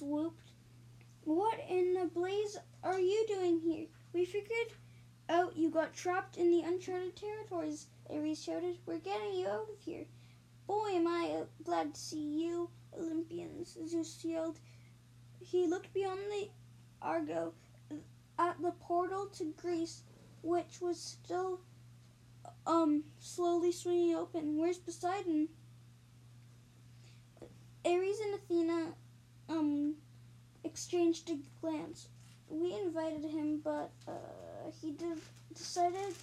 Zeus 0.00 0.08
whooped. 0.08 0.52
What 1.24 1.60
in 1.68 1.94
the 1.94 2.06
blaze 2.06 2.56
are 2.82 2.98
you 2.98 3.24
doing 3.28 3.60
here? 3.60 3.86
We 4.12 4.24
figured 4.24 4.72
out 5.28 5.56
you 5.56 5.70
got 5.70 5.94
trapped 5.94 6.38
in 6.38 6.50
the 6.50 6.62
uncharted 6.62 7.16
territories, 7.16 7.86
Ares 8.08 8.42
shouted. 8.42 8.78
We're 8.86 8.98
getting 8.98 9.34
you 9.34 9.46
out 9.46 9.68
of 9.70 9.80
here. 9.84 10.06
Boy, 10.66 10.92
am 10.94 11.06
I 11.06 11.42
glad 11.62 11.94
to 11.94 12.00
see 12.00 12.42
you, 12.42 12.70
Olympians, 12.98 13.76
Zeus 13.86 14.24
yelled. 14.24 14.58
He 15.40 15.66
looked 15.66 15.92
beyond 15.92 16.20
the 16.30 16.48
Argo 17.02 17.52
at 18.38 18.60
the 18.62 18.72
portal 18.72 19.26
to 19.34 19.52
Greece, 19.56 20.02
which 20.42 20.80
was 20.80 21.00
still 21.00 21.60
um 22.66 23.04
slowly 23.18 23.72
swinging 23.72 24.16
open. 24.16 24.56
Where's 24.56 24.78
Poseidon? 24.78 25.48
Ares 27.84 28.20
and 28.20 28.34
Athena 28.34 28.94
exchanged 30.80 31.28
a 31.28 31.36
glance. 31.60 32.08
We 32.48 32.74
invited 32.74 33.22
him, 33.22 33.60
but 33.62 33.90
uh, 34.08 34.70
he 34.80 34.92
did, 34.92 35.18
decided 35.54 36.14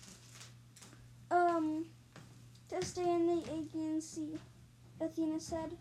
um 1.30 1.86
to 2.70 2.84
stay 2.84 3.08
in 3.08 3.28
the 3.28 3.44
Aegean 3.54 4.02
Sea. 4.02 4.34
Athena 5.00 5.40
said. 5.40 5.78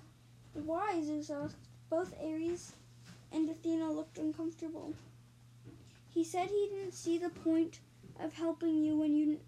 Why? 0.53 1.03
Zeus 1.03 1.31
asked. 1.31 1.57
Both 1.89 2.13
Ares 2.23 2.73
and 3.33 3.49
Athena 3.49 3.91
looked 3.91 4.19
uncomfortable. 4.19 4.93
He 6.13 6.23
said 6.23 6.49
he 6.49 6.69
didn't 6.71 6.93
see 6.93 7.17
the 7.17 7.31
point 7.31 7.81
of 8.21 8.35
helping 8.35 8.85
you 8.85 8.99
when 8.99 9.17
you 9.17 9.41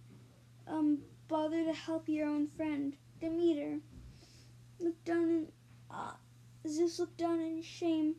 um 0.67 1.01
bother 1.29 1.65
to 1.65 1.75
help 1.75 2.09
your 2.09 2.29
own 2.29 2.47
friend, 2.57 2.97
Demeter. 3.21 3.81
Looked 4.81 5.05
down 5.05 5.29
in 5.29 5.49
uh, 5.91 6.13
Zeus 6.67 6.99
looked 6.99 7.19
down 7.19 7.41
in 7.41 7.63
shame, 7.63 8.15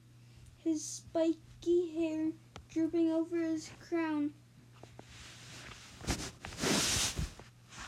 his 0.63 0.83
spiky 0.83 1.91
hair 1.95 2.31
drooping 2.69 3.11
over 3.11 3.37
his 3.37 3.69
crown. 3.87 4.31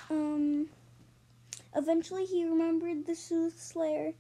Um. 0.09 0.70
Eventually, 1.73 2.26
he 2.26 2.44
remembered 2.44 3.06
the 3.06 3.16
soothsayer 3.16 4.14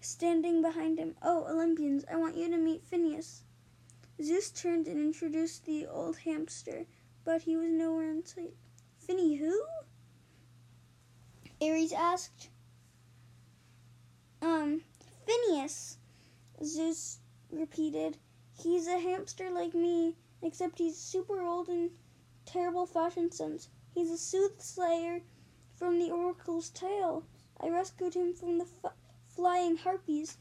standing 0.00 0.62
behind 0.62 0.98
him. 0.98 1.16
Oh, 1.20 1.46
Olympians, 1.50 2.04
I 2.10 2.16
want 2.16 2.36
you 2.36 2.48
to 2.48 2.56
meet 2.56 2.84
Phineas. 2.84 3.42
Zeus 4.22 4.50
turned 4.50 4.86
and 4.86 5.00
introduced 5.00 5.64
the 5.64 5.86
old 5.86 6.18
hamster, 6.18 6.86
but 7.24 7.42
he 7.42 7.56
was 7.56 7.70
nowhere 7.70 8.10
in 8.10 8.24
sight. 8.24 8.54
Finny 8.98 9.36
who? 9.36 9.64
Ares 11.60 11.92
asked. 11.92 12.50
Um, 14.40 14.82
Phineus, 15.26 15.96
Zeus 16.64 17.18
repeated. 17.50 18.16
He's 18.56 18.86
a 18.86 18.98
hamster 18.98 19.50
like 19.50 19.74
me, 19.74 20.16
except 20.40 20.78
he's 20.78 20.96
super 20.96 21.42
old 21.42 21.68
and 21.68 21.90
terrible 22.46 22.86
fashion 22.86 23.30
sense. 23.30 23.68
He's 23.94 24.10
a 24.10 24.16
soothsayer 24.16 25.22
from 25.74 25.98
the 25.98 26.10
oracle's 26.10 26.70
tale. 26.70 27.24
I 27.60 27.68
rescued 27.68 28.14
him 28.14 28.34
from 28.34 28.58
the 28.58 28.66
f- 28.84 28.94
flying 29.28 29.76
harpies. 29.76 30.38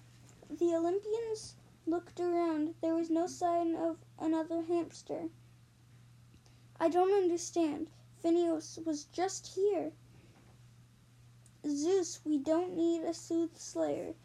The 0.50 0.74
Olympians 0.76 1.56
looked 1.86 2.20
around. 2.20 2.76
There 2.82 2.96
was 2.96 3.10
no 3.10 3.28
sign 3.28 3.76
of 3.76 3.98
another 4.18 4.62
hamster. 4.62 5.30
I 6.80 6.90
don't 6.90 7.14
understand. 7.14 7.90
Phineus 8.22 8.80
was 8.86 9.06
just 9.06 9.48
here. 9.56 9.92
Zeus, 11.68 12.20
we 12.24 12.38
don't 12.38 12.76
need 12.76 13.04
a 13.04 13.14
soothsayer. 13.14 14.16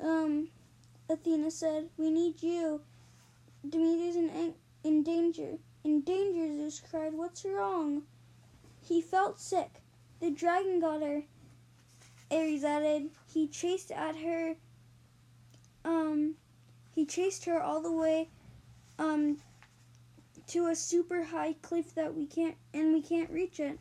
Um, 0.00 0.48
Athena 1.08 1.50
said, 1.50 1.88
we 1.96 2.10
need 2.10 2.42
you. 2.42 2.80
Demeter's 3.68 4.16
in, 4.16 4.54
in 4.84 5.02
danger. 5.02 5.58
In 5.84 6.00
danger, 6.00 6.46
Zeus 6.56 6.80
cried. 6.80 7.14
What's 7.14 7.44
wrong? 7.44 8.02
He 8.80 9.00
felt 9.00 9.40
sick. 9.40 9.82
The 10.20 10.30
dragon 10.30 10.80
got 10.80 11.02
her. 11.02 11.22
Ares 12.30 12.64
added. 12.64 13.10
He 13.32 13.46
chased 13.46 13.90
at 13.92 14.16
her. 14.16 14.56
Um, 15.84 16.34
he 16.92 17.06
chased 17.06 17.44
her 17.44 17.62
all 17.62 17.80
the 17.80 17.92
way, 17.92 18.28
um, 18.98 19.38
to 20.48 20.66
a 20.66 20.74
super 20.74 21.22
high 21.22 21.54
cliff 21.62 21.94
that 21.94 22.14
we 22.14 22.26
can't 22.26 22.56
and 22.74 22.92
we 22.92 23.02
can't 23.02 23.30
reach 23.30 23.60
it. 23.60 23.78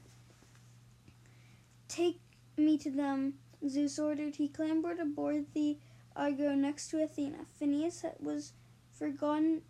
Take 1.87 2.19
me 2.57 2.77
to 2.79 2.91
them, 2.91 3.35
Zeus 3.67 3.97
ordered. 3.97 4.35
He 4.35 4.47
clambered 4.47 4.99
aboard 4.99 5.45
the 5.53 5.77
Argo 6.15 6.55
next 6.55 6.89
to 6.89 7.03
Athena. 7.03 7.45
Phineas 7.59 8.05
was 8.19 8.53
forgotten 8.91 9.61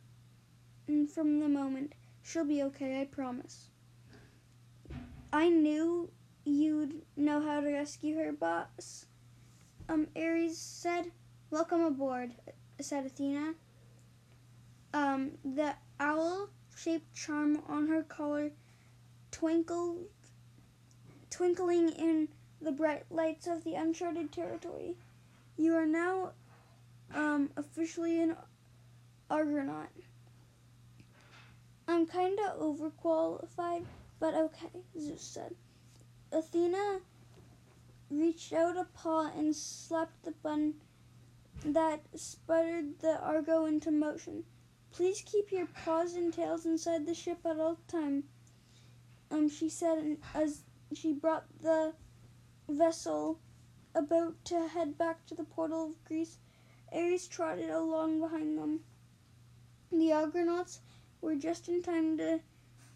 from 1.14 1.40
the 1.40 1.50
moment. 1.50 1.94
She'll 2.22 2.46
be 2.46 2.62
okay, 2.64 3.02
I 3.02 3.06
promise. 3.06 3.70
I 5.34 5.50
knew 5.50 6.12
you'd 6.46 7.02
know 7.16 7.42
how 7.42 7.62
to 7.62 7.72
rescue 7.72 8.18
her, 8.18 8.32
boss. 8.32 9.06
Um, 9.90 10.08
Ares 10.16 10.58
said, 10.58 11.12
Welcome 11.50 11.82
aboard, 11.82 12.32
said 12.80 13.06
Athena. 13.06 13.56
Um, 14.94 15.32
the 15.44 15.74
owl 16.00 16.50
shaped 16.76 17.14
charm 17.14 17.62
on 17.68 17.88
her 17.88 18.04
collar 18.04 18.52
twinkled, 19.32 20.06
twinkling 21.30 21.90
in 21.90 22.30
the 22.62 22.72
bright 22.72 23.04
lights 23.10 23.48
of 23.48 23.64
the 23.64 23.76
uncharted 23.76 24.32
territory. 24.32 24.96
You 25.58 25.76
are 25.76 25.86
now 25.86 26.34
um, 27.14 27.50
officially 27.56 28.22
an 28.22 28.36
Argonaut. 29.30 29.90
I'm 31.88 32.06
kinda 32.08 32.56
overqualified, 32.60 33.86
but 34.20 34.34
okay, 34.34 34.84
Zeus 35.00 35.22
said. 35.22 35.56
Athena 36.32 37.00
reached 38.10 38.52
out 38.54 38.76
a 38.76 38.84
paw 38.84 39.32
and 39.36 39.56
slapped 39.56 40.24
the 40.24 40.32
button 40.32 40.76
that 41.64 42.02
sputtered 42.16 43.00
the 43.00 43.20
Argo 43.22 43.66
into 43.66 43.92
motion. 43.92 44.44
Please 44.92 45.22
keep 45.26 45.52
your 45.52 45.68
paws 45.68 46.16
and 46.16 46.34
tails 46.34 46.66
inside 46.66 47.06
the 47.06 47.14
ship 47.14 47.40
at 47.46 47.60
all 47.60 47.78
time, 47.88 48.24
um, 49.32 49.50
she 49.50 49.70
said 49.70 50.18
as 50.34 50.64
she 50.94 51.14
brought 51.14 51.46
the 51.62 51.94
vessel 52.68 53.40
about 53.96 54.44
to 54.44 54.68
head 54.68 54.98
back 54.98 55.26
to 55.26 55.34
the 55.34 55.46
portal 55.46 55.86
of 55.86 56.04
Greece. 56.04 56.38
Ares 56.92 57.28
trotted 57.28 57.70
along 57.70 58.20
behind 58.20 58.60
them. 58.60 58.84
The 59.92 60.12
Argonauts 60.12 60.82
were 61.22 61.36
just 61.36 61.70
in 61.70 61.82
time 61.82 62.18
to 62.18 62.42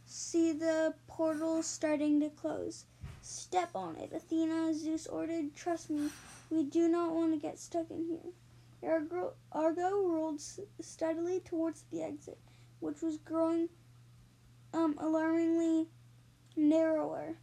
see 0.06 0.52
the 0.52 0.94
portal 1.08 1.64
starting 1.64 2.20
to 2.20 2.30
close. 2.30 2.86
Step 3.22 3.76
on 3.76 3.96
it, 3.96 4.12
Athena, 4.12 4.74
Zeus 4.74 5.08
ordered. 5.08 5.56
Trust 5.56 5.90
me, 5.90 6.10
we 6.50 6.64
do 6.64 6.88
not 6.88 7.14
want 7.14 7.32
to 7.32 7.40
get 7.40 7.60
stuck 7.60 7.90
in 7.90 8.06
here. 8.06 8.34
Argo, 8.92 9.34
Argo 9.52 10.08
rolled 10.08 10.42
steadily 10.82 11.40
towards 11.40 11.84
the 11.92 12.02
exit, 12.02 12.38
which 12.80 13.02
was 13.02 13.18
growing 13.18 13.70
um, 14.74 14.96
alarmingly 14.98 15.88
narrower. 16.56 17.36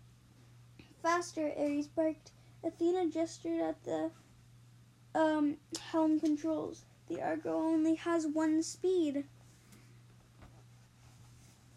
Faster, 1.03 1.53
Ares 1.56 1.87
barked. 1.87 2.33
Athena 2.66 3.06
gestured 3.06 3.60
at 3.60 3.82
the 3.84 4.10
um, 5.15 5.56
helm 5.91 6.19
controls. 6.19 6.84
The 7.09 7.22
Argo 7.22 7.54
only 7.54 7.94
has 7.94 8.27
one 8.27 8.62
speed. 8.62 9.25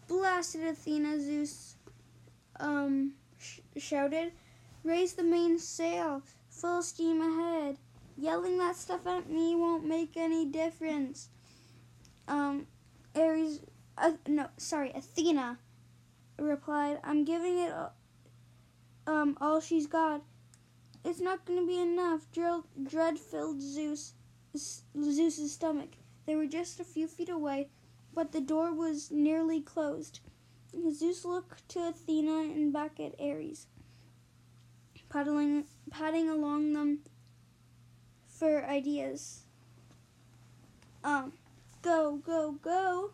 Blasted 0.08 0.64
Athena, 0.64 1.20
Zeus 1.20 1.76
um, 2.58 3.12
sh- 3.38 3.60
shouted. 3.76 4.32
Raise 4.82 5.12
the 5.12 5.22
mainsail. 5.22 6.22
Full 6.50 6.82
steam 6.82 7.20
ahead. 7.20 7.76
Yelling 8.16 8.58
that 8.58 8.76
stuff 8.76 9.06
at 9.06 9.30
me 9.30 9.54
won't 9.54 9.86
make 9.86 10.16
any 10.16 10.44
difference. 10.44 11.28
Um, 12.26 12.66
Ares, 13.14 13.60
uh, 13.96 14.12
no, 14.26 14.48
sorry, 14.56 14.90
Athena 14.94 15.58
replied, 16.38 16.98
I'm 17.04 17.24
giving 17.24 17.58
it 17.58 17.72
um, 19.06 19.38
all 19.40 19.60
she's 19.60 19.86
got. 19.86 20.22
It's 21.04 21.20
not 21.20 21.44
going 21.44 21.58
to 21.58 21.66
be 21.66 21.78
enough. 21.80 22.26
Dread 22.32 23.18
filled 23.18 23.60
Zeus, 23.60 24.14
Zeus's 24.56 25.52
stomach. 25.52 25.90
They 26.26 26.36
were 26.36 26.46
just 26.46 26.78
a 26.80 26.84
few 26.84 27.08
feet 27.08 27.28
away, 27.28 27.68
but 28.14 28.32
the 28.32 28.40
door 28.40 28.72
was 28.72 29.10
nearly 29.10 29.60
closed. 29.60 30.20
Zeus 30.92 31.24
looked 31.24 31.68
to 31.70 31.88
Athena 31.88 32.52
and 32.52 32.72
back 32.72 33.00
at 33.00 33.18
Ares, 33.20 33.66
paddling, 35.08 35.64
padding 35.90 36.28
along 36.28 36.72
them 36.74 37.00
for 38.28 38.64
ideas. 38.64 39.42
Um, 41.02 41.32
go, 41.82 42.16
go, 42.24 42.52
go, 42.52 43.10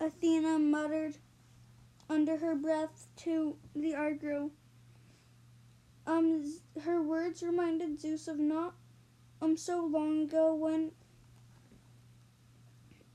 Athena 0.00 0.58
muttered 0.58 1.14
under 2.08 2.38
her 2.38 2.54
breath 2.54 3.06
to 3.18 3.56
the 3.76 3.94
Argo. 3.94 4.50
Um, 6.06 6.58
her 6.82 7.00
words 7.00 7.42
reminded 7.42 8.00
Zeus 8.00 8.26
of 8.26 8.38
not 8.38 8.74
um 9.40 9.56
so 9.56 9.84
long 9.84 10.22
ago 10.22 10.54
when 10.54 10.92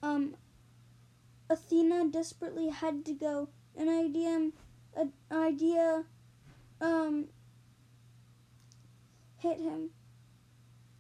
um 0.02 0.36
Athena 1.50 2.10
desperately 2.10 2.70
had 2.70 3.06
to 3.06 3.14
go. 3.14 3.50
An 3.76 3.90
idea 3.90 4.52
an 4.96 5.14
idea 5.32 6.06
um 6.82 7.28
hit 9.38 9.60
him. 9.60 9.90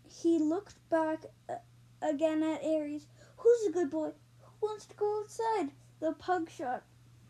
He 0.07 0.40
looked 0.40 0.75
back 0.90 1.25
uh, 1.50 1.56
again 2.01 2.44
at 2.44 2.63
Ares. 2.63 3.07
Who's 3.38 3.68
a 3.68 3.72
good 3.72 3.90
boy? 3.90 4.12
Who 4.60 4.68
wants 4.68 4.86
to 4.88 4.95
go 4.95 5.22
outside? 5.22 5.72
The 6.00 6.12
pug 6.13 6.50
shot 6.50 6.83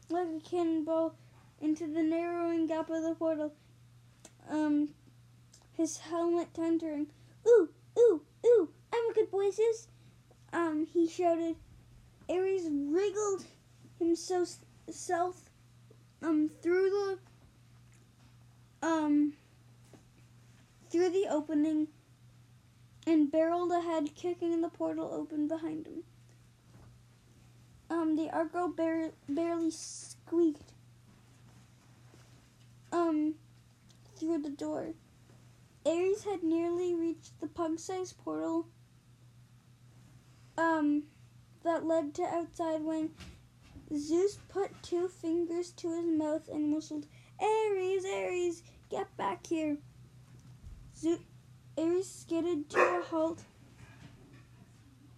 like 0.09 0.27
a 0.27 0.39
cannonball 0.39 1.15
into 1.59 1.87
the 1.87 2.03
narrowing 2.03 2.67
gap 2.67 2.89
of 2.89 3.03
the 3.03 3.15
portal. 3.15 3.53
His 5.87 5.99
helmet 5.99 6.53
tentering. 6.53 7.07
Ooh, 7.47 7.69
ooh, 7.97 8.21
ooh! 8.45 8.69
I'm 8.93 9.09
a 9.09 9.13
good 9.13 9.31
boy, 9.31 9.49
Zeus. 9.51 9.87
Um, 10.51 10.85
he 10.85 11.07
shouted. 11.07 11.55
Ares 12.27 12.63
wriggled 12.69 13.45
himself 13.97 14.55
self, 14.89 15.49
um 16.21 16.51
through 16.61 16.89
the 16.89 18.85
um 18.85 19.31
through 20.89 21.09
the 21.11 21.27
opening 21.29 21.87
and 23.05 23.31
barreled 23.31 23.71
ahead, 23.71 24.13
kicking 24.13 24.59
the 24.59 24.67
portal 24.67 25.09
open 25.13 25.47
behind 25.47 25.87
him. 25.87 26.03
Um, 27.89 28.17
the 28.17 28.29
Argo 28.29 28.67
bar- 28.67 29.13
barely 29.29 29.71
squeaked 29.71 30.73
um 32.91 33.35
through 34.17 34.39
the 34.39 34.49
door. 34.49 34.87
Ares 35.87 36.23
had 36.23 36.43
nearly 36.43 36.93
reached 36.93 37.39
the 37.39 37.47
pug-sized 37.47 38.17
portal 38.17 38.67
um 40.57 41.03
that 41.63 41.85
led 41.85 42.13
to 42.15 42.23
outside 42.23 42.83
when 42.83 43.09
Zeus 43.95 44.37
put 44.49 44.71
two 44.83 45.07
fingers 45.07 45.71
to 45.71 45.89
his 45.95 46.05
mouth 46.05 46.49
and 46.49 46.73
whistled, 46.73 47.05
Ares, 47.39 48.03
Ares, 48.05 48.63
get 48.89 49.15
back 49.15 49.47
here. 49.47 49.77
Zeus, 50.95 51.19
Ares 51.77 52.09
skidded 52.09 52.69
to 52.71 52.79
a 52.79 53.01
halt 53.01 53.43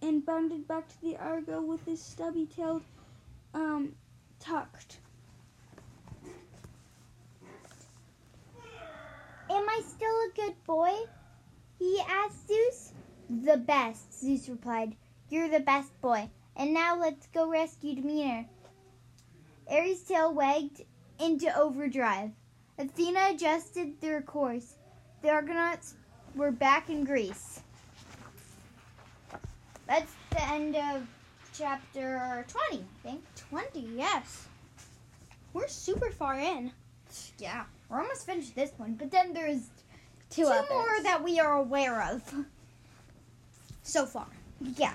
and 0.02 0.24
bounded 0.24 0.68
back 0.68 0.88
to 0.88 1.00
the 1.00 1.16
Argo 1.16 1.60
with 1.62 1.84
his 1.84 2.02
stubby 2.02 2.46
tail 2.46 2.80
um, 3.54 3.94
tucked. 4.38 4.98
Am 9.50 9.68
Still 9.82 10.14
a 10.14 10.30
good 10.34 10.64
boy? 10.66 10.92
He 11.78 12.00
asked 12.08 12.48
Zeus. 12.48 12.92
The 13.28 13.56
best, 13.56 14.20
Zeus 14.20 14.48
replied. 14.48 14.96
You're 15.28 15.48
the 15.48 15.60
best 15.60 15.98
boy. 16.00 16.30
And 16.56 16.74
now 16.74 16.98
let's 16.98 17.26
go 17.28 17.48
rescue 17.48 17.94
Demeter. 17.94 18.46
Ares' 19.70 20.02
tail 20.02 20.34
wagged 20.34 20.82
into 21.20 21.56
overdrive. 21.56 22.30
Athena 22.78 23.30
adjusted 23.30 24.00
their 24.00 24.20
course. 24.22 24.74
The 25.22 25.30
Argonauts 25.30 25.94
were 26.34 26.50
back 26.50 26.90
in 26.90 27.04
Greece. 27.04 27.60
That's 29.86 30.12
the 30.30 30.48
end 30.48 30.76
of 30.76 31.06
chapter 31.56 32.44
20, 32.70 32.82
I 32.82 33.08
think. 33.08 33.22
20, 33.50 33.80
yes. 33.96 34.48
We're 35.52 35.68
super 35.68 36.10
far 36.10 36.38
in. 36.38 36.72
Yeah, 37.38 37.64
we're 37.90 38.00
almost 38.00 38.24
finished 38.26 38.54
this 38.54 38.70
one, 38.76 38.94
but 38.94 39.10
then 39.10 39.32
there's 39.34 39.68
Two, 40.30 40.44
two 40.44 40.48
others. 40.48 40.70
more 40.70 41.02
that 41.02 41.22
we 41.22 41.40
are 41.40 41.54
aware 41.54 42.02
of. 42.02 42.22
so 43.82 44.06
far. 44.06 44.26
Yeah. 44.76 44.94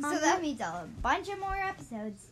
So 0.00 0.06
Um, 0.08 0.20
that 0.20 0.40
means 0.40 0.60
a 0.60 0.88
bunch 1.02 1.28
of 1.28 1.38
more 1.40 1.56
episodes. 1.56 2.28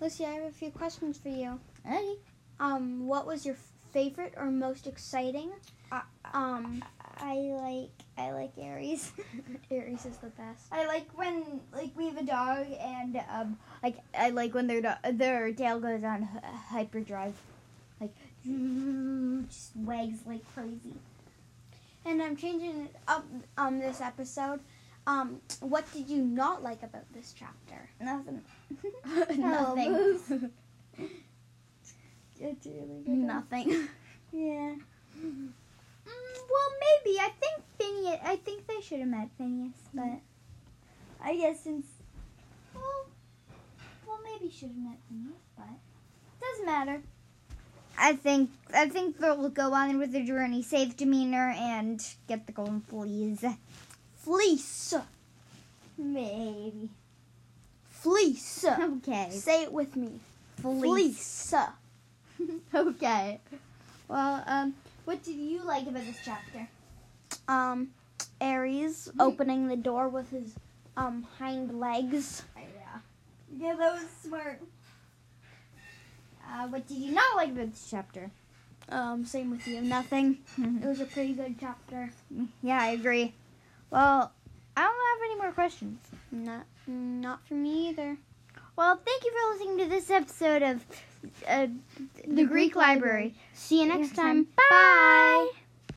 Lucy, 0.00 0.26
I 0.26 0.32
have 0.34 0.44
a 0.44 0.50
few 0.50 0.70
questions 0.70 1.16
for 1.18 1.28
you. 1.30 1.58
Hey. 1.86 2.16
Um, 2.60 3.06
what 3.06 3.26
was 3.26 3.46
your 3.46 3.56
favorite 3.92 4.34
or 4.36 4.50
most 4.50 4.86
exciting? 4.86 5.50
Uh, 5.90 6.02
Um, 6.32 6.84
I 7.18 7.34
like 7.36 7.90
I 8.18 8.30
like 8.32 8.52
Ares. 8.58 9.12
Ares 9.70 10.06
is 10.06 10.16
the 10.18 10.28
best. 10.30 10.66
I 10.72 10.86
like 10.86 11.06
when 11.16 11.60
like 11.72 11.90
we 11.96 12.06
have 12.06 12.16
a 12.16 12.22
dog 12.24 12.66
and 12.80 13.20
um 13.30 13.58
like 13.82 13.96
I 14.16 14.30
like 14.30 14.54
when 14.54 14.66
their 14.66 14.80
do- 14.82 15.12
their 15.12 15.52
tail 15.52 15.78
goes 15.80 16.02
on 16.04 16.22
hy- 16.22 16.40
hyperdrive, 16.78 17.34
like 18.00 18.14
just 18.44 19.76
wags 19.76 20.20
like 20.26 20.42
crazy. 20.54 20.94
And 22.04 22.20
I'm 22.22 22.36
changing 22.36 22.82
it 22.82 22.96
up 23.06 23.24
um 23.56 23.78
this 23.78 24.00
episode. 24.00 24.60
Um, 25.06 25.40
what 25.60 25.90
did 25.92 26.08
you 26.08 26.22
not 26.22 26.62
like 26.62 26.82
about 26.82 27.12
this 27.12 27.34
chapter? 27.36 27.88
Nothing. 28.00 28.42
Nothing. 29.38 30.50
It's 32.44 32.66
really 32.66 33.02
good. 33.04 33.14
Nothing. 33.14 33.88
Yeah. 34.32 34.74
Mm, 35.20 35.50
well, 36.06 36.70
maybe 36.80 37.18
I 37.20 37.30
think 37.38 37.62
Phineas. 37.76 38.18
I 38.24 38.36
think 38.36 38.66
they 38.66 38.80
should 38.80 39.00
have 39.00 39.08
met 39.08 39.28
Phineas, 39.36 39.76
but 39.92 40.20
I 41.22 41.36
guess 41.36 41.60
since 41.60 41.84
well, 42.74 43.06
well 44.06 44.18
maybe 44.24 44.50
should 44.50 44.68
have 44.68 44.78
met 44.78 44.96
Phineas, 45.06 45.42
but 45.54 45.68
doesn't 46.40 46.64
matter. 46.64 47.02
I 48.02 48.14
think 48.16 48.50
I 48.74 48.88
think 48.88 49.18
they'll 49.18 49.48
go 49.48 49.72
on 49.72 49.96
with 49.98 50.10
their 50.10 50.24
journey, 50.24 50.64
save 50.64 50.96
Demeter, 50.96 51.54
and 51.56 52.04
get 52.26 52.46
the 52.46 52.52
golden 52.52 52.80
fleece. 52.80 53.44
Fleece. 54.16 54.94
Maybe. 55.96 56.88
Fleece. 57.88 58.64
Okay. 58.64 59.28
Say 59.30 59.62
it 59.62 59.72
with 59.72 59.94
me. 59.94 60.18
Fleece. 60.60 61.54
okay. 62.74 63.38
Well, 64.08 64.42
um, 64.48 64.74
what 65.04 65.22
did 65.22 65.36
you 65.36 65.62
like 65.62 65.86
about 65.86 66.04
this 66.04 66.18
chapter? 66.24 66.66
Um, 67.46 67.90
Ares 68.40 69.12
opening 69.20 69.68
the 69.68 69.76
door 69.76 70.08
with 70.08 70.28
his 70.30 70.56
um 70.96 71.24
hind 71.38 71.78
legs. 71.78 72.42
Yeah. 72.56 72.98
Yeah, 73.56 73.74
that 73.76 73.92
was 73.92 74.08
smart. 74.24 74.60
Uh, 76.52 76.66
what 76.68 76.86
did 76.86 76.98
you 76.98 77.12
not 77.12 77.36
like 77.36 77.50
about 77.50 77.70
this 77.70 77.88
chapter? 77.90 78.30
Um, 78.88 79.24
same 79.24 79.50
with 79.50 79.66
you. 79.66 79.80
Nothing. 79.80 80.38
It 80.58 80.86
was 80.86 81.00
a 81.00 81.06
pretty 81.06 81.32
good 81.32 81.56
chapter. 81.58 82.10
yeah, 82.62 82.80
I 82.82 82.88
agree. 82.88 83.34
Well, 83.90 84.32
I 84.76 84.80
don't 84.82 84.90
have 84.90 85.30
any 85.30 85.36
more 85.36 85.52
questions. 85.52 86.00
Not 86.30 86.66
not 86.86 87.46
for 87.46 87.54
me 87.54 87.88
either. 87.88 88.16
Well, 88.76 88.98
thank 89.04 89.24
you 89.24 89.32
for 89.32 89.52
listening 89.54 89.78
to 89.78 89.86
this 89.94 90.10
episode 90.10 90.62
of 90.62 90.84
uh, 91.46 91.66
the, 91.66 92.26
The 92.26 92.44
Greek, 92.44 92.48
Greek 92.48 92.76
Library. 92.76 93.34
See 93.54 93.80
you 93.82 93.86
next 93.88 94.14
time. 94.14 94.46
Bye. 94.70 95.50